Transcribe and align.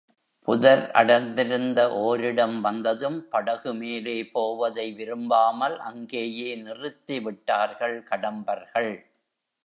புதர் 0.47 0.91
அடர்ந்திருந்த 0.91 1.79
ஓரிடம் 1.99 2.55
வந்ததும் 2.61 3.19
படகு 3.29 3.73
மேலே 3.73 4.15
போவதை 4.31 4.91
விரும்பாமல் 4.91 5.77
அங்கேயே 5.79 6.55
நிறுத்தி 6.55 7.19
விட்டார்கள் 7.19 7.97
கடம்பர்கள். 8.09 8.91